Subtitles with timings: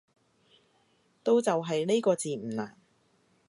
[1.21, 2.75] 都就係呢個字唔難